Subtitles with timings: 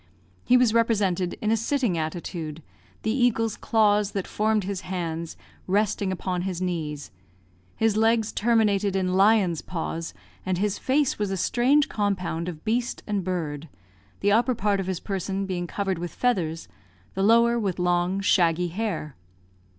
[0.43, 2.63] He was represented in a sitting attitude,
[3.03, 7.11] the eagle's claws, that formed his hands, resting upon his knees;
[7.75, 13.03] his legs terminated in lion's paws; and his face was a strange compound of beast
[13.05, 13.69] and bird
[14.21, 16.67] the upper part of his person being covered with feathers,
[17.13, 19.15] the lower with long, shaggy hair.